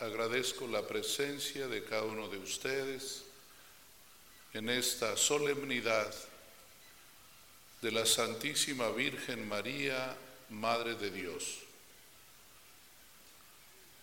agradezco 0.00 0.66
la 0.66 0.86
presencia 0.86 1.68
de 1.68 1.84
cada 1.84 2.02
uno 2.02 2.28
de 2.28 2.38
ustedes 2.38 3.24
en 4.52 4.68
esta 4.68 5.16
solemnidad 5.16 6.12
de 7.80 7.92
la 7.92 8.06
Santísima 8.06 8.88
Virgen 8.90 9.48
María, 9.48 10.16
Madre 10.50 10.94
de 10.94 11.10
Dios. 11.10 11.60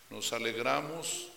Nos 0.10 0.34
alegramos 0.34 1.30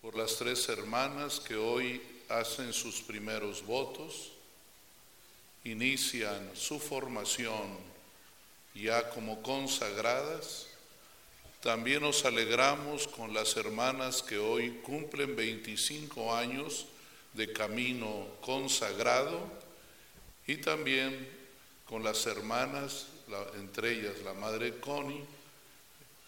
por 0.00 0.16
las 0.16 0.36
tres 0.36 0.68
hermanas 0.68 1.38
que 1.40 1.54
hoy 1.54 2.02
hacen 2.28 2.72
sus 2.72 3.02
primeros 3.02 3.64
votos, 3.64 4.32
inician 5.64 6.50
su 6.54 6.80
formación 6.80 7.92
ya 8.74 9.10
como 9.10 9.42
consagradas. 9.42 10.66
También 11.62 12.02
nos 12.02 12.24
alegramos 12.24 13.06
con 13.06 13.32
las 13.32 13.56
hermanas 13.56 14.20
que 14.20 14.36
hoy 14.36 14.80
cumplen 14.82 15.36
25 15.36 16.34
años 16.34 16.86
de 17.34 17.52
camino 17.52 18.26
consagrado 18.40 19.40
y 20.44 20.56
también 20.56 21.28
con 21.84 22.02
las 22.02 22.26
hermanas, 22.26 23.06
entre 23.54 23.92
ellas 23.92 24.22
la 24.24 24.34
Madre 24.34 24.80
Connie, 24.80 25.24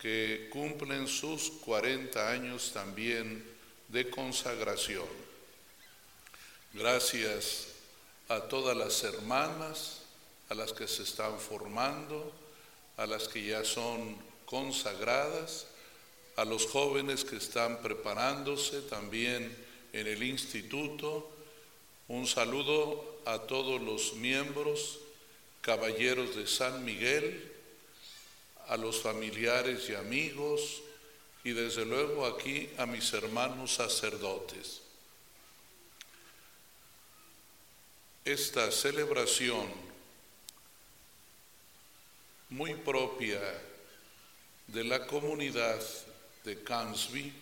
que 0.00 0.48
cumplen 0.52 1.09
sus 1.09 1.51
40 1.64 2.30
años 2.30 2.70
también 2.73 3.45
de 3.88 4.09
consagración. 4.10 5.09
Gracias 6.74 7.70
a 8.28 8.42
todas 8.42 8.76
las 8.76 9.02
hermanas, 9.02 10.02
a 10.48 10.54
las 10.54 10.73
que 10.73 10.87
se 10.87 11.02
están 11.02 11.40
formando, 11.40 12.32
a 12.96 13.04
las 13.04 13.26
que 13.26 13.45
ya 13.45 13.64
son 13.64 14.32
consagradas, 14.54 15.66
a 16.36 16.44
los 16.44 16.66
jóvenes 16.66 17.24
que 17.24 17.34
están 17.34 17.82
preparándose 17.82 18.82
también 18.82 19.52
en 19.92 20.06
el 20.06 20.23
instituto. 20.23 21.29
Un 22.06 22.29
saludo 22.29 23.20
a 23.24 23.40
todos 23.40 23.82
los 23.82 24.14
miembros, 24.14 25.01
caballeros 25.60 26.37
de 26.37 26.46
San 26.46 26.84
Miguel, 26.84 27.52
a 28.68 28.76
los 28.76 29.02
familiares 29.02 29.88
y 29.88 29.96
amigos, 29.96 30.82
y 31.42 31.51
desde 31.51 31.84
luego 31.84 32.24
aquí 32.24 32.70
a 32.79 32.86
mis 32.86 33.12
hermanos 33.12 33.74
sacerdotes. 33.74 34.82
Esta 38.24 38.70
celebración 38.70 39.66
muy 42.51 42.74
propia 42.74 43.40
de 44.66 44.84
la 44.84 45.07
comunidad 45.07 45.80
de 46.45 46.62
Cansby 46.62 47.32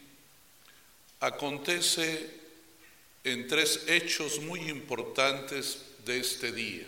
acontece 1.21 2.31
en 3.25 3.47
tres 3.47 3.85
hechos 3.87 4.41
muy 4.41 4.69
importantes 4.69 5.85
de 6.05 6.19
este 6.19 6.53
día. 6.53 6.87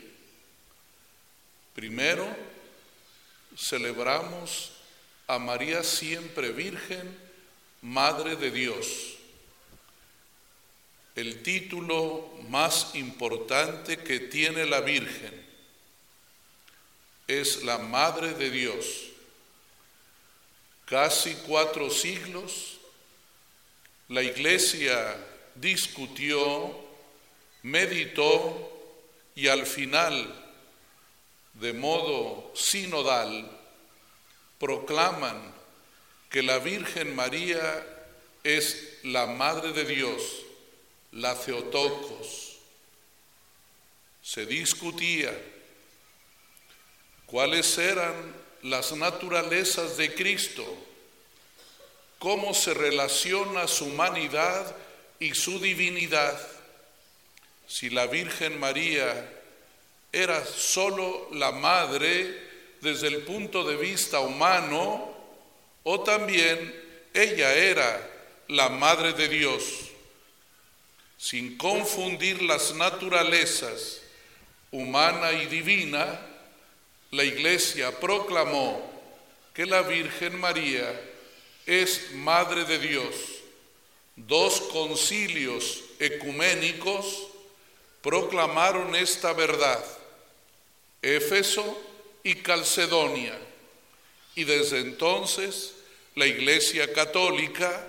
Primero, 1.74 2.26
celebramos 3.56 4.72
a 5.26 5.38
María 5.38 5.82
siempre 5.82 6.50
Virgen, 6.50 7.16
Madre 7.82 8.36
de 8.36 8.50
Dios, 8.50 9.14
el 11.14 11.42
título 11.42 12.28
más 12.48 12.94
importante 12.94 13.98
que 13.98 14.18
tiene 14.18 14.66
la 14.66 14.80
Virgen. 14.80 15.44
Es 17.28 17.62
la 17.62 17.78
Madre 17.78 18.34
de 18.34 18.50
Dios. 18.50 19.13
Casi 20.86 21.34
cuatro 21.46 21.90
siglos, 21.90 22.78
la 24.08 24.22
Iglesia 24.22 25.16
discutió, 25.54 26.78
meditó 27.62 28.70
y 29.34 29.48
al 29.48 29.64
final, 29.64 30.42
de 31.54 31.72
modo 31.72 32.52
sinodal, 32.54 33.50
proclaman 34.58 35.54
que 36.28 36.42
la 36.42 36.58
Virgen 36.58 37.14
María 37.14 37.86
es 38.42 38.98
la 39.04 39.26
Madre 39.26 39.72
de 39.72 39.84
Dios, 39.84 40.22
la 41.12 41.34
Theotokos. 41.34 42.58
Se 44.22 44.44
discutía 44.44 45.32
cuáles 47.26 47.78
eran 47.78 48.43
las 48.64 48.92
naturalezas 48.92 49.98
de 49.98 50.14
Cristo, 50.14 50.64
cómo 52.18 52.54
se 52.54 52.72
relaciona 52.72 53.68
su 53.68 53.84
humanidad 53.84 54.74
y 55.20 55.34
su 55.34 55.60
divinidad. 55.60 56.40
Si 57.66 57.90
la 57.90 58.06
Virgen 58.06 58.58
María 58.58 59.30
era 60.10 60.46
sólo 60.46 61.28
la 61.32 61.52
madre 61.52 62.42
desde 62.80 63.08
el 63.08 63.18
punto 63.18 63.64
de 63.64 63.76
vista 63.76 64.20
humano, 64.20 65.14
o 65.82 66.00
también 66.00 66.74
ella 67.12 67.52
era 67.52 68.10
la 68.48 68.70
madre 68.70 69.12
de 69.12 69.28
Dios, 69.28 69.62
sin 71.18 71.58
confundir 71.58 72.40
las 72.40 72.74
naturalezas 72.74 74.00
humana 74.70 75.32
y 75.32 75.46
divina, 75.46 76.33
la 77.14 77.22
Iglesia 77.22 77.98
proclamó 78.00 78.82
que 79.54 79.64
la 79.66 79.82
Virgen 79.82 80.38
María 80.40 81.00
es 81.64 82.10
Madre 82.14 82.64
de 82.64 82.78
Dios. 82.80 83.14
Dos 84.16 84.60
concilios 84.72 85.84
ecuménicos 86.00 87.28
proclamaron 88.02 88.96
esta 88.96 89.32
verdad. 89.32 89.82
Éfeso 91.02 91.80
y 92.24 92.34
Calcedonia. 92.34 93.38
Y 94.34 94.42
desde 94.42 94.80
entonces 94.80 95.74
la 96.16 96.26
Iglesia 96.26 96.92
Católica 96.92 97.86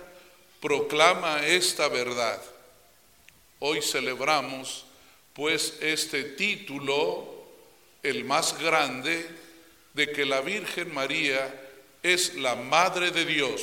proclama 0.60 1.44
esta 1.44 1.88
verdad. 1.88 2.40
Hoy 3.58 3.82
celebramos 3.82 4.84
pues 5.32 5.78
este 5.80 6.22
título, 6.22 7.35
el 8.08 8.24
más 8.24 8.58
grande, 8.58 9.26
de 9.94 10.12
que 10.12 10.24
la 10.26 10.40
Virgen 10.40 10.92
María 10.92 11.54
es 12.02 12.34
la 12.34 12.54
Madre 12.54 13.10
de 13.10 13.24
Dios. 13.24 13.60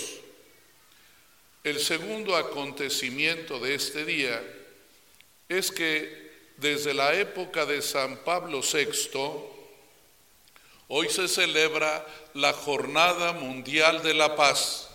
El 1.63 1.79
segundo 1.79 2.35
acontecimiento 2.35 3.59
de 3.59 3.75
este 3.75 4.03
día 4.03 4.43
es 5.47 5.71
que 5.71 6.31
desde 6.57 6.93
la 6.93 7.13
época 7.13 7.65
de 7.65 7.81
San 7.81 8.17
Pablo 8.17 8.61
VI, 8.61 9.53
Hoy 10.95 11.09
se 11.09 11.27
celebra 11.27 12.05
la 12.35 12.53
Jornada 12.53 13.31
Mundial 13.31 14.03
de 14.03 14.13
la 14.13 14.35
Paz. 14.35 14.89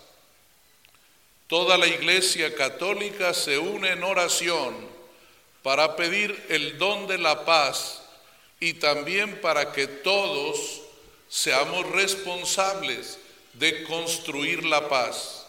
Toda 1.48 1.76
la 1.76 1.88
Iglesia 1.88 2.54
Católica 2.54 3.34
se 3.34 3.58
une 3.58 3.91
en 3.91 4.04
oración 4.04 4.76
para 5.62 5.97
pedir 5.97 6.41
el 6.50 6.78
don 6.78 7.08
de 7.08 7.19
la 7.19 7.44
paz 7.44 8.03
y 8.60 8.74
también 8.74 9.41
para 9.41 9.72
que 9.72 9.86
todos 9.86 10.80
seamos 11.28 11.86
responsables 11.91 13.19
de 13.54 13.84
construir 13.84 14.64
la 14.64 14.88
paz. 14.88 15.46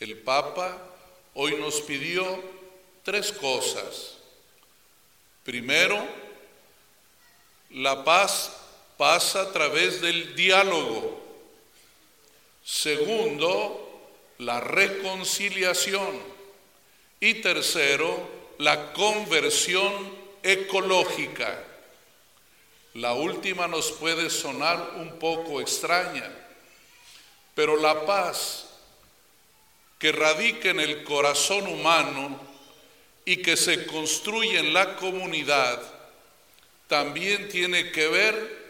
El 0.00 0.18
Papa 0.18 0.78
hoy 1.34 1.56
nos 1.56 1.80
pidió 1.80 2.42
tres 3.02 3.32
cosas. 3.32 4.14
Primero, 5.44 6.06
la 7.70 8.04
paz 8.04 8.52
pasa 8.96 9.42
a 9.42 9.52
través 9.52 10.00
del 10.00 10.34
diálogo. 10.36 11.20
Segundo, 12.64 13.80
la 14.38 14.60
reconciliación. 14.60 16.34
Y 17.20 17.34
tercero, 17.34 18.28
la 18.58 18.92
conversión 18.92 19.92
ecológica. 20.42 21.73
La 22.94 23.12
última 23.12 23.66
nos 23.66 23.90
puede 23.90 24.30
sonar 24.30 24.92
un 24.96 25.18
poco 25.18 25.60
extraña, 25.60 26.30
pero 27.54 27.76
la 27.76 28.06
paz 28.06 28.66
que 29.98 30.12
radica 30.12 30.70
en 30.70 30.78
el 30.78 31.02
corazón 31.02 31.66
humano 31.66 32.40
y 33.24 33.38
que 33.38 33.56
se 33.56 33.84
construye 33.86 34.60
en 34.60 34.72
la 34.72 34.94
comunidad 34.94 35.82
también 36.86 37.48
tiene 37.48 37.90
que 37.90 38.06
ver 38.06 38.64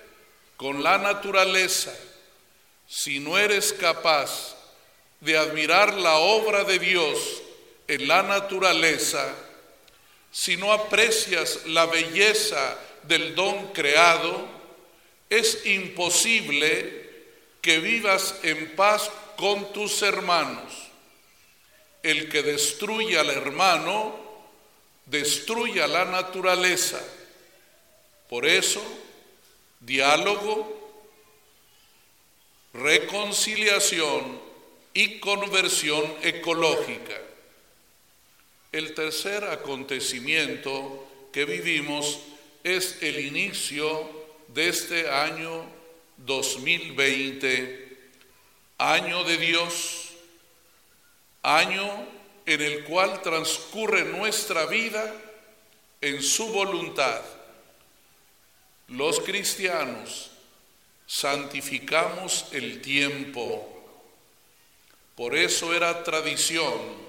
con 0.56 0.82
la 0.82 0.96
naturaleza, 0.96 1.94
si 2.86 3.18
no 3.18 3.36
eres 3.36 3.74
capaz 3.74 4.56
de 5.20 5.36
admirar 5.36 5.92
la 5.94 6.16
obra 6.16 6.64
de 6.64 6.78
Dios 6.78 7.18
en 7.88 8.08
la 8.08 8.22
naturaleza, 8.22 9.34
si 10.30 10.56
no 10.56 10.72
aprecias 10.72 11.66
la 11.66 11.84
belleza 11.86 12.78
del 13.06 13.34
don 13.34 13.72
creado, 13.72 14.46
es 15.30 15.66
imposible 15.66 17.04
que 17.60 17.78
vivas 17.78 18.36
en 18.42 18.74
paz 18.76 19.10
con 19.36 19.72
tus 19.72 20.02
hermanos. 20.02 20.84
el 22.04 22.28
que 22.28 22.42
destruye 22.42 23.18
al 23.18 23.30
hermano, 23.30 24.14
destruye 25.06 25.82
a 25.82 25.88
la 25.88 26.04
naturaleza. 26.04 27.02
Por 28.28 28.46
eso, 28.46 28.82
diálogo, 29.80 31.00
reconciliación 32.74 34.38
y 34.92 35.18
conversión 35.18 36.04
ecológica. 36.22 37.18
El 38.70 38.92
tercer 38.92 39.44
acontecimiento 39.44 41.08
que 41.32 41.46
vivimos 41.46 42.18
es 42.64 43.02
el 43.02 43.20
inicio 43.20 44.10
de 44.48 44.70
este 44.70 45.10
año 45.10 45.66
2020, 46.16 47.98
año 48.78 49.22
de 49.22 49.36
Dios, 49.36 50.08
año 51.42 52.06
en 52.46 52.62
el 52.62 52.84
cual 52.84 53.20
transcurre 53.20 54.04
nuestra 54.04 54.64
vida 54.64 55.14
en 56.00 56.22
su 56.22 56.46
voluntad. 56.48 57.20
Los 58.88 59.20
cristianos 59.20 60.30
santificamos 61.06 62.46
el 62.52 62.80
tiempo. 62.80 63.70
Por 65.14 65.36
eso 65.36 65.74
era 65.74 66.02
tradición 66.02 67.04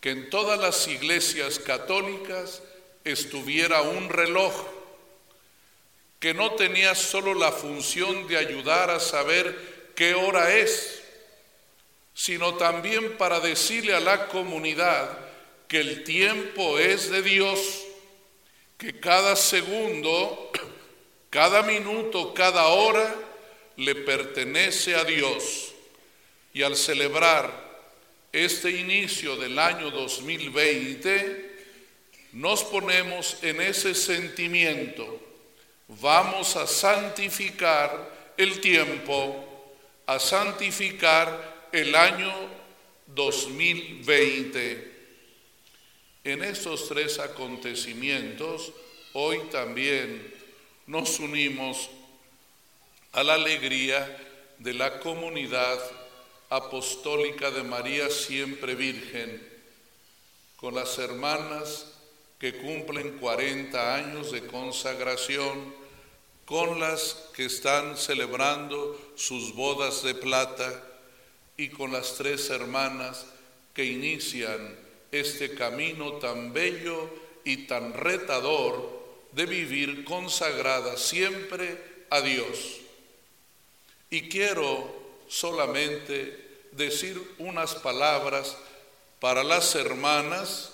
que 0.00 0.10
en 0.10 0.30
todas 0.30 0.58
las 0.58 0.88
iglesias 0.88 1.58
católicas 1.58 2.62
estuviera 3.04 3.82
un 3.82 4.08
reloj 4.08 4.52
que 6.20 6.34
no 6.34 6.52
tenía 6.52 6.94
solo 6.94 7.34
la 7.34 7.50
función 7.50 8.28
de 8.28 8.38
ayudar 8.38 8.90
a 8.90 9.00
saber 9.00 9.90
qué 9.96 10.14
hora 10.14 10.54
es, 10.54 11.02
sino 12.14 12.54
también 12.54 13.16
para 13.16 13.40
decirle 13.40 13.94
a 13.94 14.00
la 14.00 14.28
comunidad 14.28 15.18
que 15.66 15.80
el 15.80 16.04
tiempo 16.04 16.78
es 16.78 17.10
de 17.10 17.22
Dios, 17.22 17.58
que 18.78 19.00
cada 19.00 19.34
segundo, 19.34 20.52
cada 21.30 21.62
minuto, 21.62 22.34
cada 22.34 22.66
hora 22.66 23.14
le 23.76 23.94
pertenece 23.94 24.94
a 24.94 25.04
Dios. 25.04 25.72
Y 26.54 26.62
al 26.62 26.76
celebrar 26.76 27.50
este 28.32 28.70
inicio 28.70 29.36
del 29.36 29.58
año 29.58 29.90
2020, 29.90 31.51
nos 32.32 32.64
ponemos 32.64 33.36
en 33.42 33.60
ese 33.60 33.94
sentimiento. 33.94 35.20
Vamos 35.88 36.56
a 36.56 36.66
santificar 36.66 38.32
el 38.36 38.60
tiempo, 38.60 39.74
a 40.06 40.18
santificar 40.18 41.68
el 41.72 41.94
año 41.94 42.32
2020. 43.06 44.92
En 46.24 46.42
estos 46.42 46.88
tres 46.88 47.18
acontecimientos, 47.18 48.72
hoy 49.12 49.38
también 49.50 50.34
nos 50.86 51.18
unimos 51.18 51.90
a 53.12 53.22
la 53.22 53.34
alegría 53.34 54.18
de 54.58 54.72
la 54.72 55.00
comunidad 55.00 55.78
apostólica 56.48 57.50
de 57.50 57.62
María 57.62 58.08
Siempre 58.08 58.74
Virgen, 58.74 59.46
con 60.56 60.74
las 60.74 60.96
hermanas 60.98 61.91
que 62.42 62.56
cumplen 62.56 63.18
40 63.18 63.94
años 63.94 64.32
de 64.32 64.44
consagración, 64.48 65.72
con 66.44 66.80
las 66.80 67.28
que 67.36 67.44
están 67.44 67.96
celebrando 67.96 69.00
sus 69.14 69.54
bodas 69.54 70.02
de 70.02 70.16
plata 70.16 70.82
y 71.56 71.68
con 71.68 71.92
las 71.92 72.16
tres 72.16 72.50
hermanas 72.50 73.26
que 73.72 73.84
inician 73.84 74.76
este 75.12 75.54
camino 75.54 76.14
tan 76.14 76.52
bello 76.52 77.08
y 77.44 77.68
tan 77.68 77.94
retador 77.94 78.90
de 79.30 79.46
vivir 79.46 80.02
consagrada 80.02 80.96
siempre 80.96 81.78
a 82.10 82.22
Dios. 82.22 82.80
Y 84.10 84.22
quiero 84.22 84.92
solamente 85.28 86.64
decir 86.72 87.22
unas 87.38 87.76
palabras 87.76 88.56
para 89.20 89.44
las 89.44 89.76
hermanas 89.76 90.71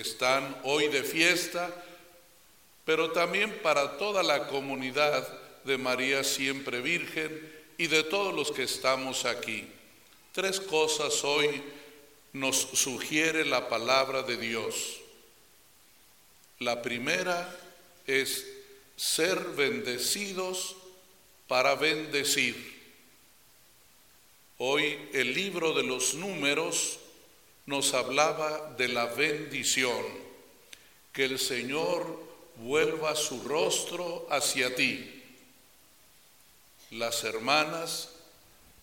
están 0.00 0.56
hoy 0.64 0.88
de 0.88 1.02
fiesta, 1.02 1.70
pero 2.84 3.12
también 3.12 3.60
para 3.62 3.98
toda 3.98 4.22
la 4.22 4.48
comunidad 4.48 5.26
de 5.64 5.78
María 5.78 6.24
Siempre 6.24 6.80
Virgen 6.80 7.52
y 7.76 7.86
de 7.86 8.02
todos 8.02 8.34
los 8.34 8.50
que 8.50 8.64
estamos 8.64 9.24
aquí. 9.24 9.68
Tres 10.32 10.60
cosas 10.60 11.22
hoy 11.24 11.62
nos 12.32 12.56
sugiere 12.56 13.44
la 13.44 13.68
palabra 13.68 14.22
de 14.22 14.36
Dios. 14.36 15.00
La 16.58 16.82
primera 16.82 17.56
es 18.06 18.46
ser 18.96 19.38
bendecidos 19.38 20.76
para 21.46 21.74
bendecir. 21.74 22.78
Hoy 24.58 24.98
el 25.12 25.34
libro 25.34 25.72
de 25.72 25.84
los 25.84 26.14
números 26.14 26.98
nos 27.68 27.92
hablaba 27.92 28.74
de 28.78 28.88
la 28.88 29.04
bendición, 29.04 30.02
que 31.12 31.26
el 31.26 31.38
Señor 31.38 32.18
vuelva 32.56 33.14
su 33.14 33.42
rostro 33.42 34.26
hacia 34.30 34.74
ti. 34.74 35.22
Las 36.92 37.24
hermanas 37.24 38.08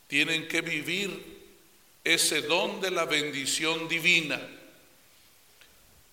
tienen 0.07 0.47
que 0.47 0.61
vivir 0.61 1.19
ese 2.03 2.43
don 2.43 2.79
de 2.79 2.91
la 2.91 3.05
bendición 3.05 3.87
divina. 3.87 4.39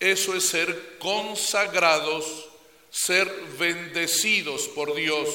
Eso 0.01 0.35
es 0.35 0.49
ser 0.49 0.97
consagrados, 0.99 2.25
ser 2.91 3.31
bendecidos 3.59 4.69
por 4.69 4.95
Dios, 4.95 5.29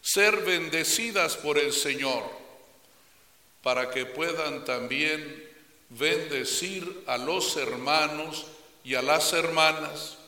ser 0.00 0.38
bendecidas 0.38 1.36
por 1.36 1.58
el 1.58 1.74
Señor, 1.74 2.24
para 3.62 3.90
que 3.90 4.06
puedan 4.06 4.64
también 4.64 5.45
bendecir 5.90 7.04
a 7.06 7.18
los 7.18 7.56
hermanos 7.56 8.46
y 8.84 8.94
a 8.94 9.02
las 9.02 9.32
hermanas. 9.32 10.18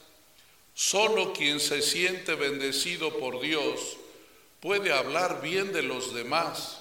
Solo 0.74 1.32
quien 1.32 1.58
se 1.60 1.82
siente 1.82 2.34
bendecido 2.34 3.18
por 3.18 3.40
Dios 3.40 3.96
puede 4.60 4.92
hablar 4.92 5.40
bien 5.40 5.72
de 5.72 5.82
los 5.82 6.14
demás, 6.14 6.80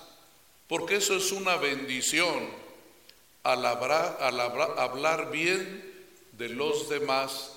porque 0.67 0.97
eso 0.97 1.15
es 1.15 1.31
una 1.31 1.55
bendición, 1.57 2.49
al 3.43 3.65
hablar, 3.65 5.31
bien 5.31 5.83
de 6.33 6.49
los 6.49 6.89
demás, 6.89 7.53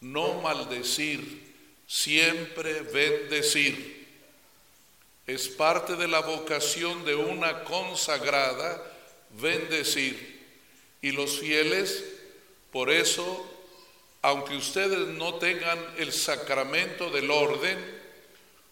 no 0.00 0.40
maldecir, 0.42 1.54
siempre 1.86 2.82
bendecir. 2.82 4.06
Es 5.26 5.48
parte 5.48 5.96
de 5.96 6.08
la 6.08 6.20
vocación 6.20 7.04
de 7.04 7.14
una 7.14 7.64
consagrada 7.64 8.82
bendecir. 9.40 10.31
Y 11.02 11.10
los 11.10 11.40
fieles, 11.40 12.04
por 12.70 12.90
eso, 12.90 13.46
aunque 14.22 14.56
ustedes 14.56 15.08
no 15.08 15.34
tengan 15.34 15.78
el 15.98 16.12
sacramento 16.12 17.10
del 17.10 17.30
orden, 17.30 17.78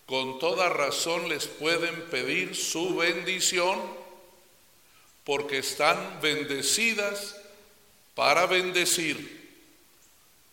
con 0.06 0.38
toda 0.38 0.68
razón 0.68 1.28
les 1.28 1.46
pueden 1.46 2.02
pedir 2.02 2.56
su 2.56 2.96
bendición, 2.96 3.80
porque 5.24 5.58
están 5.58 6.20
bendecidas 6.22 7.36
para 8.14 8.46
bendecir. 8.46 9.40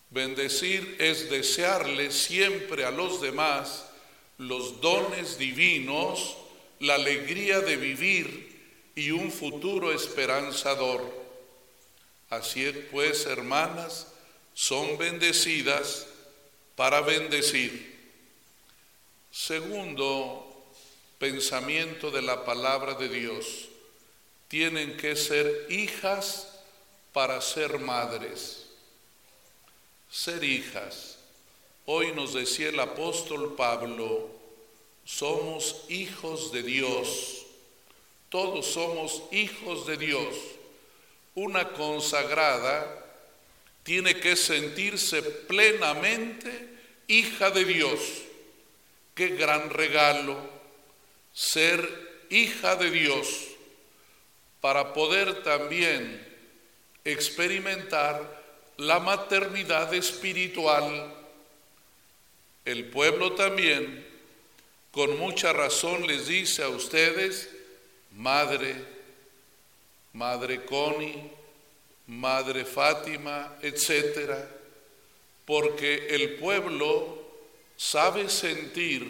Bendecir 0.10 0.96
es 1.00 1.30
desearle 1.30 2.12
siempre 2.12 2.86
a 2.86 2.92
los 2.92 3.22
demás 3.22 3.86
los 4.38 4.80
dones 4.82 5.38
divinos, 5.38 6.38
la 6.80 6.96
alegría 6.96 7.60
de 7.60 7.76
vivir 7.76 8.92
y 8.96 9.12
un 9.12 9.32
futuro 9.32 9.92
esperanzador. 9.92 11.27
Así 12.30 12.70
pues, 12.92 13.26
hermanas, 13.26 14.08
son 14.54 14.98
bendecidas 14.98 16.08
para 16.76 17.02
bendecir. 17.02 17.96
Segundo 19.32 20.44
pensamiento 21.20 22.12
de 22.12 22.22
la 22.22 22.44
palabra 22.44 22.96
de 22.96 23.08
Dios, 23.08 23.70
tienen 24.48 24.98
que 24.98 25.16
ser 25.16 25.68
hijas 25.70 26.48
para 27.14 27.40
ser 27.42 27.80
madres. 27.80 28.66
Ser 30.12 30.44
hijas. 30.44 31.18
Hoy 31.86 32.12
nos 32.12 32.34
decía 32.34 32.70
el 32.70 32.80
apóstol 32.80 33.56
Pablo, 33.56 34.30
somos 35.06 35.86
hijos 35.90 36.52
de 36.52 36.64
Dios. 36.64 37.46
Todos 38.30 38.66
somos 38.66 39.24
hijos 39.32 39.88
de 39.88 39.96
Dios 39.96 40.36
una 41.38 41.70
consagrada 41.70 43.06
tiene 43.84 44.20
que 44.20 44.36
sentirse 44.36 45.22
plenamente 45.22 46.68
hija 47.06 47.52
de 47.52 47.64
Dios. 47.64 48.00
Qué 49.14 49.28
gran 49.30 49.70
regalo 49.70 50.36
ser 51.34 52.26
hija 52.32 52.76
de 52.76 52.90
Dios 52.90 53.28
para 54.62 54.94
poder 54.94 55.44
también 55.44 56.28
experimentar 57.06 58.44
la 58.78 59.00
maternidad 59.00 59.94
espiritual. 59.94 61.14
El 62.66 62.86
pueblo 62.86 63.34
también, 63.34 64.08
con 64.90 65.20
mucha 65.20 65.54
razón, 65.54 66.08
les 66.08 66.26
dice 66.26 66.64
a 66.64 66.70
ustedes, 66.70 67.52
Madre, 68.14 68.97
Madre 70.18 70.66
Connie, 70.66 71.30
Madre 72.08 72.66
Fátima, 72.66 73.56
etcétera, 73.62 74.50
porque 75.46 76.08
el 76.10 76.38
pueblo 76.38 77.22
sabe 77.76 78.28
sentir, 78.28 79.04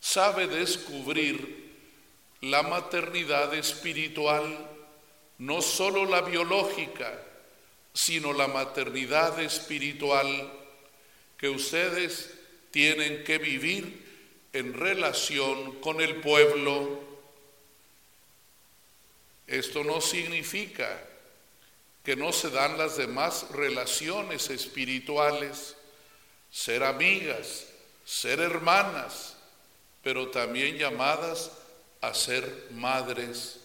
sabe 0.00 0.46
descubrir 0.46 1.70
la 2.40 2.62
maternidad 2.62 3.52
espiritual, 3.52 4.70
no 5.36 5.60
solo 5.60 6.06
la 6.06 6.22
biológica, 6.22 7.12
sino 7.92 8.32
la 8.32 8.48
maternidad 8.48 9.38
espiritual 9.38 10.50
que 11.36 11.50
ustedes 11.50 12.32
tienen 12.70 13.22
que 13.24 13.36
vivir 13.36 14.48
en 14.54 14.72
relación 14.72 15.80
con 15.80 16.00
el 16.00 16.16
pueblo. 16.16 17.01
Esto 19.52 19.84
no 19.84 20.00
significa 20.00 20.98
que 22.02 22.16
no 22.16 22.32
se 22.32 22.48
dan 22.48 22.78
las 22.78 22.96
demás 22.96 23.50
relaciones 23.50 24.48
espirituales, 24.48 25.76
ser 26.50 26.82
amigas, 26.82 27.66
ser 28.02 28.40
hermanas, 28.40 29.36
pero 30.02 30.28
también 30.28 30.78
llamadas 30.78 31.50
a 32.00 32.14
ser 32.14 32.68
madres, 32.70 33.60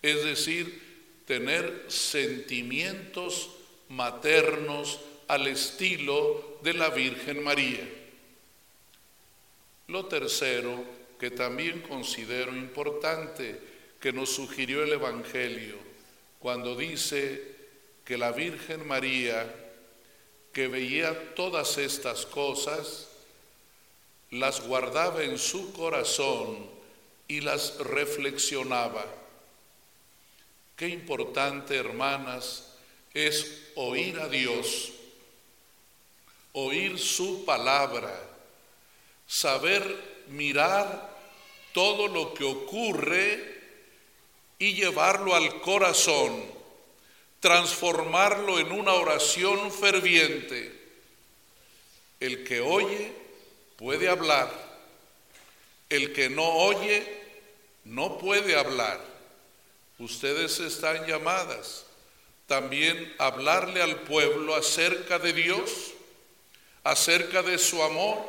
es 0.00 0.22
decir, 0.22 1.20
tener 1.26 1.86
sentimientos 1.88 3.50
maternos 3.88 5.00
al 5.26 5.48
estilo 5.48 6.60
de 6.62 6.74
la 6.74 6.90
Virgen 6.90 7.42
María. 7.42 7.90
Lo 9.88 10.06
tercero 10.06 10.84
que 11.18 11.32
también 11.32 11.80
considero 11.80 12.54
importante 12.54 13.71
que 14.02 14.12
nos 14.12 14.34
sugirió 14.34 14.82
el 14.82 14.94
Evangelio 14.94 15.76
cuando 16.40 16.74
dice 16.74 17.40
que 18.04 18.18
la 18.18 18.32
Virgen 18.32 18.84
María, 18.84 19.54
que 20.52 20.66
veía 20.66 21.36
todas 21.36 21.78
estas 21.78 22.26
cosas, 22.26 23.06
las 24.30 24.60
guardaba 24.66 25.22
en 25.22 25.38
su 25.38 25.72
corazón 25.72 26.68
y 27.28 27.42
las 27.42 27.78
reflexionaba. 27.78 29.06
Qué 30.74 30.88
importante, 30.88 31.76
hermanas, 31.76 32.74
es 33.14 33.70
oír 33.76 34.18
a 34.18 34.28
Dios, 34.28 34.94
oír 36.54 36.98
su 36.98 37.44
palabra, 37.44 38.20
saber 39.28 40.24
mirar 40.26 41.08
todo 41.72 42.08
lo 42.08 42.34
que 42.34 42.42
ocurre 42.42 43.51
y 44.62 44.74
llevarlo 44.74 45.34
al 45.34 45.60
corazón, 45.60 46.40
transformarlo 47.40 48.60
en 48.60 48.70
una 48.70 48.92
oración 48.92 49.72
ferviente. 49.72 50.72
El 52.20 52.44
que 52.44 52.60
oye 52.60 53.12
puede 53.76 54.08
hablar, 54.08 54.48
el 55.88 56.12
que 56.12 56.30
no 56.30 56.44
oye 56.44 57.04
no 57.82 58.18
puede 58.18 58.56
hablar. 58.56 59.00
Ustedes 59.98 60.60
están 60.60 61.08
llamadas 61.08 61.84
también 62.46 63.16
a 63.18 63.26
hablarle 63.26 63.82
al 63.82 64.02
pueblo 64.02 64.54
acerca 64.54 65.18
de 65.18 65.32
Dios, 65.32 65.90
acerca 66.84 67.42
de 67.42 67.58
su 67.58 67.82
amor, 67.82 68.24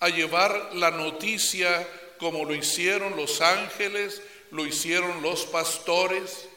a 0.00 0.08
llevar 0.08 0.70
la 0.72 0.90
noticia 0.90 1.86
como 2.18 2.46
lo 2.46 2.54
hicieron 2.54 3.16
los 3.16 3.42
ángeles, 3.42 4.22
lo 4.50 4.66
hicieron 4.66 5.22
los 5.22 5.44
pastores, 5.46 6.48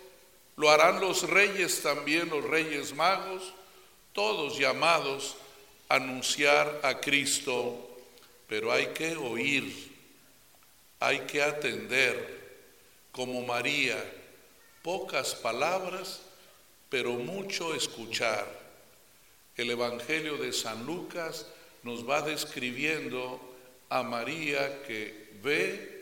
lo 0.56 0.70
harán 0.70 1.00
los 1.00 1.30
reyes 1.30 1.82
también, 1.82 2.30
los 2.30 2.44
reyes 2.44 2.94
magos, 2.94 3.54
todos 4.14 4.58
llamados 4.58 5.36
a 5.88 5.96
anunciar 5.96 6.82
a 6.84 7.00
Cristo 7.00 7.90
pero 8.50 8.72
hay 8.72 8.88
que 8.88 9.16
oír, 9.16 9.72
hay 11.00 11.20
que 11.20 11.42
atender, 11.42 12.40
como 13.12 13.46
María, 13.46 14.04
pocas 14.82 15.36
palabras, 15.36 16.20
pero 16.90 17.12
mucho 17.12 17.76
escuchar. 17.76 18.48
El 19.56 19.70
Evangelio 19.70 20.38
de 20.38 20.52
San 20.52 20.84
Lucas 20.88 21.46
nos 21.84 22.10
va 22.10 22.24
describiendo 22.24 23.40
a 23.90 24.02
María 24.02 24.82
que 24.82 25.30
ve, 25.44 25.99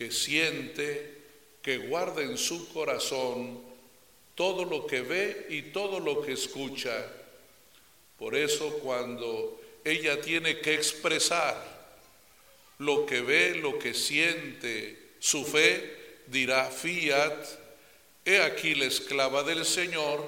que 0.00 0.10
siente, 0.10 1.12
que 1.60 1.76
guarda 1.76 2.22
en 2.22 2.38
su 2.38 2.72
corazón 2.72 3.60
todo 4.34 4.64
lo 4.64 4.86
que 4.86 5.02
ve 5.02 5.48
y 5.50 5.60
todo 5.60 6.00
lo 6.00 6.22
que 6.22 6.32
escucha. 6.32 7.06
Por 8.18 8.34
eso 8.34 8.78
cuando 8.78 9.60
ella 9.84 10.18
tiene 10.22 10.58
que 10.60 10.72
expresar 10.72 11.54
lo 12.78 13.04
que 13.04 13.20
ve, 13.20 13.56
lo 13.56 13.78
que 13.78 13.92
siente, 13.92 15.10
su 15.18 15.44
fe, 15.44 16.22
dirá 16.28 16.70
fiat, 16.70 17.44
he 18.24 18.40
aquí 18.40 18.74
la 18.74 18.86
esclava 18.86 19.42
del 19.42 19.66
Señor, 19.66 20.24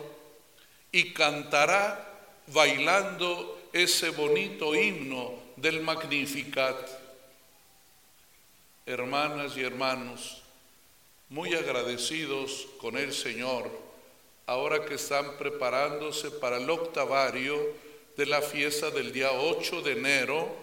y 0.93 1.15
cantará 1.15 2.29
bailando 2.49 3.71
ese 3.73 4.11
bonito 4.11 4.75
himno 4.75 5.33
del 5.57 5.81
Magnificat. 5.81 7.02
Hermanas 8.93 9.57
y 9.57 9.63
hermanos, 9.63 10.43
muy 11.31 11.55
agradecidos 11.55 12.69
con 12.79 12.99
el 12.99 13.15
Señor, 13.15 13.71
ahora 14.45 14.85
que 14.85 14.97
están 14.97 15.39
preparándose 15.39 16.31
para 16.31 16.59
el 16.59 16.69
octavario, 16.69 17.57
de 18.19 18.27
la 18.27 18.43
fiesta 18.43 18.91
del 18.91 19.11
día 19.11 19.33
8 19.33 19.81
de 19.81 19.93
enero, 19.93 20.55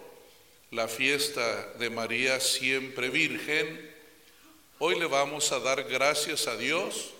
la 0.70 0.86
fiesta 0.86 1.72
de 1.80 1.90
María 1.90 2.38
siempre 2.38 3.10
Virgen, 3.10 3.90
hoy 4.78 4.96
le 4.96 5.06
vamos 5.06 5.50
a 5.50 5.58
dar 5.58 5.82
gracias 5.82 6.46
a 6.46 6.56
Dios 6.56 7.10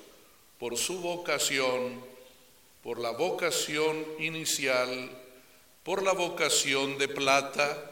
por 0.61 0.77
su 0.77 1.01
vocación, 1.01 2.05
por 2.85 3.01
la 3.01 3.11
vocación 3.11 4.07
inicial, 4.21 5.11
por 5.83 6.05
la 6.05 6.13
vocación 6.13 6.99
de 6.99 7.09
plata, 7.09 7.90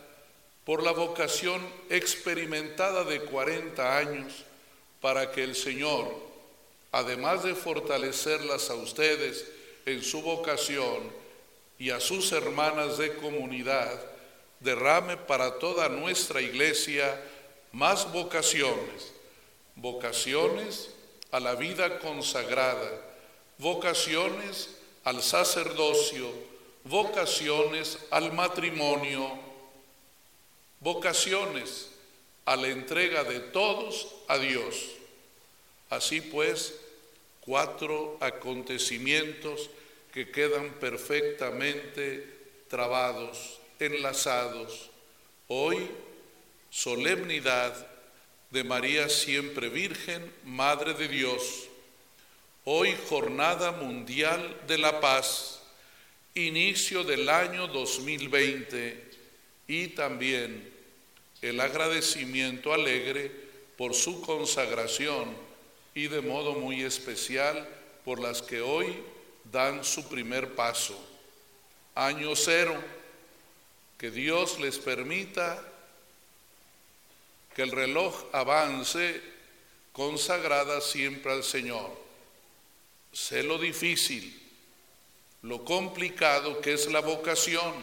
por 0.69 0.83
la 0.83 0.93
vocación 0.93 1.67
experimentada 1.89 3.03
de 3.03 3.23
40 3.23 3.97
años, 3.97 4.45
para 5.01 5.33
que 5.33 5.43
el 5.43 5.57
Señor, 5.57 6.15
además 6.93 7.43
de 7.43 7.55
fortalecerlas 7.55 8.69
a 8.69 8.75
ustedes 8.75 9.47
en 9.87 10.03
su 10.03 10.21
vocación, 10.21 11.11
y 11.79 11.89
a 11.89 12.01
sus 12.01 12.33
hermanas 12.33 12.99
de 12.99 13.15
comunidad, 13.15 13.99
derrame 14.61 15.17
para 15.17 15.59
toda 15.59 15.89
nuestra 15.89 16.43
iglesia 16.43 17.19
más 17.73 18.13
vocaciones, 18.13 19.15
vocaciones 19.75 20.91
a 21.31 21.41
la 21.41 21.55
vida 21.55 21.99
consagrada, 21.99 22.91
vocaciones 23.57 24.77
al 25.03 25.23
sacerdocio, 25.23 26.31
vocaciones 26.85 27.99
al 28.11 28.35
matrimonio, 28.35 29.48
vocaciones 30.81 31.91
a 32.45 32.57
la 32.57 32.69
entrega 32.69 33.25
de 33.25 33.41
todos 33.41 34.15
a 34.29 34.39
Dios. 34.39 34.89
Así 35.91 36.21
pues, 36.21 36.75
cuatro 37.41 38.17
acontecimientos 38.21 39.71
que 40.13 40.31
quedan 40.31 40.71
perfectamente 40.75 42.27
trabados, 42.69 43.59
enlazados. 43.79 44.91
Hoy, 45.49 45.91
solemnidad 46.71 47.87
de 48.51 48.65
María 48.65 49.09
siempre 49.09 49.69
Virgen, 49.69 50.33
Madre 50.45 50.95
de 50.95 51.09
Dios. 51.09 51.69
Hoy, 52.65 52.95
Jornada 53.09 53.73
Mundial 53.73 54.63
de 54.67 54.79
la 54.79 55.01
Paz, 55.01 55.61
inicio 56.35 57.05
del 57.05 57.29
año 57.29 57.67
2020 57.69 59.08
y 59.69 59.89
también 59.89 60.73
el 61.43 61.61
agradecimiento 61.61 62.73
alegre 62.73 63.31
por 63.77 63.95
su 63.95 64.21
consagración 64.23 65.29
y 65.95 66.09
de 66.09 66.21
modo 66.21 66.55
muy 66.55 66.83
especial 66.83 67.69
por 68.05 68.19
las 68.19 68.43
que 68.43 68.61
hoy 68.61 68.97
dan 69.53 69.85
su 69.85 70.09
primer 70.09 70.55
paso. 70.55 70.99
Año 71.95 72.35
cero, 72.35 72.75
que 73.99 74.11
Dios 74.11 74.59
les 74.59 74.79
permita 74.79 75.63
que 77.55 77.63
el 77.63 77.71
reloj 77.71 78.25
avance 78.33 79.21
consagrada 79.93 80.81
siempre 80.81 81.33
al 81.33 81.45
Señor. 81.45 81.91
sé 83.13 83.43
lo 83.43 83.59
difícil, 83.59 84.41
lo 85.43 85.65
complicado 85.65 86.61
que 86.61 86.75
es 86.75 86.91
la 86.91 87.01
vocación, 87.01 87.75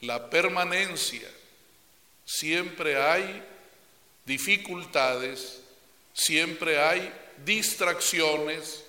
la 0.00 0.30
permanencia. 0.30 1.28
Siempre 2.24 2.96
hay 3.00 3.42
dificultades, 4.24 5.60
siempre 6.12 6.78
hay 6.78 7.12
distracciones, 7.44 8.84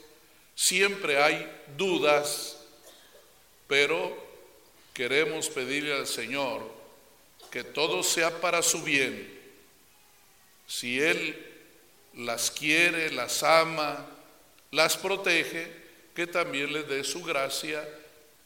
siempre 0.55 1.21
hay 1.21 1.49
dudas, 1.77 2.57
pero 3.67 4.17
queremos 4.93 5.47
pedirle 5.49 5.93
al 5.93 6.07
Señor 6.07 6.69
que 7.49 7.63
todo 7.63 8.03
sea 8.03 8.41
para 8.41 8.61
su 8.61 8.83
bien. 8.83 9.39
Si 10.67 10.99
Él 10.99 11.45
las 12.15 12.51
quiere, 12.51 13.11
las 13.11 13.41
ama, 13.43 14.05
las 14.71 14.97
protege, 14.97 15.79
que 16.13 16.27
también 16.27 16.73
le 16.73 16.83
dé 16.83 17.03
su 17.03 17.23
gracia 17.23 17.87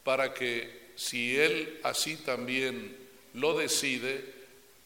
para 0.04 0.32
que 0.32 0.83
si 0.96 1.36
Él 1.36 1.80
así 1.82 2.16
también 2.16 2.96
lo 3.34 3.56
decide, 3.56 4.32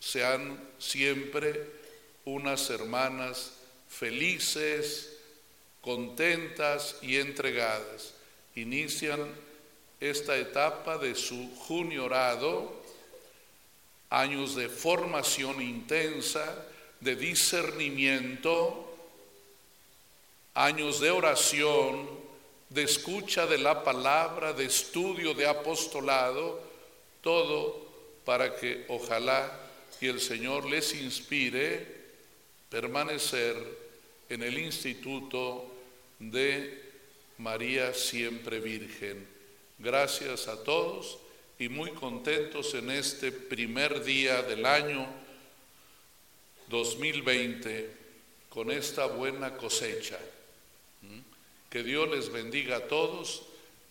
sean 0.00 0.58
siempre 0.78 1.66
unas 2.24 2.70
hermanas 2.70 3.54
felices, 3.88 5.16
contentas 5.80 6.96
y 7.02 7.16
entregadas. 7.16 8.14
Inician 8.54 9.32
esta 10.00 10.36
etapa 10.36 10.98
de 10.98 11.14
su 11.14 11.54
juniorado, 11.56 12.82
años 14.10 14.54
de 14.54 14.68
formación 14.68 15.60
intensa, 15.60 16.66
de 17.00 17.16
discernimiento, 17.16 18.84
años 20.54 21.00
de 21.00 21.10
oración, 21.10 22.17
de 22.70 22.82
escucha 22.82 23.46
de 23.46 23.58
la 23.58 23.82
palabra, 23.82 24.52
de 24.52 24.64
estudio, 24.64 25.34
de 25.34 25.46
apostolado, 25.46 26.60
todo 27.22 27.86
para 28.24 28.54
que 28.56 28.84
ojalá 28.88 29.68
y 30.00 30.06
el 30.06 30.20
Señor 30.20 30.66
les 30.66 30.94
inspire 30.94 31.86
permanecer 32.68 33.56
en 34.28 34.42
el 34.42 34.58
instituto 34.58 35.66
de 36.18 36.82
María 37.38 37.94
siempre 37.94 38.60
Virgen. 38.60 39.26
Gracias 39.78 40.48
a 40.48 40.62
todos 40.62 41.18
y 41.58 41.68
muy 41.68 41.90
contentos 41.92 42.74
en 42.74 42.90
este 42.90 43.32
primer 43.32 44.04
día 44.04 44.42
del 44.42 44.66
año 44.66 45.06
2020 46.68 47.90
con 48.48 48.70
esta 48.70 49.06
buena 49.06 49.56
cosecha. 49.56 50.18
¿Mm? 51.02 51.27
Que 51.70 51.82
Dios 51.82 52.08
les 52.08 52.32
bendiga 52.32 52.76
a 52.76 52.88
todos, 52.88 53.42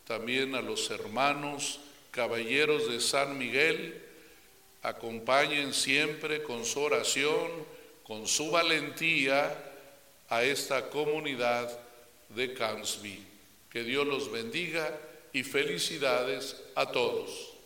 también 0.06 0.56
a 0.56 0.62
los 0.62 0.90
hermanos 0.90 1.80
caballeros 2.12 2.90
de 2.90 3.00
San 3.00 3.38
Miguel, 3.38 4.02
acompañen 4.82 5.74
siempre 5.74 6.42
con 6.44 6.66
su 6.66 6.82
oración, 6.82 7.52
con 8.04 8.28
su 8.28 8.50
valentía 8.52 9.56
a 10.30 10.44
esta 10.44 10.90
comunidad 10.90 11.78
de 12.30 12.54
Cansby. 12.54 13.24
Que 13.70 13.84
Dios 13.84 14.08
los 14.08 14.32
bendiga 14.32 14.98
y 15.34 15.44
felicidades 15.44 16.56
a 16.76 16.92
todos. 16.92 17.57